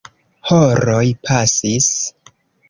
[0.51, 1.91] Horoj pasis.